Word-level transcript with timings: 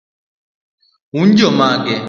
un 1.19 1.37
jomage? 1.37 1.97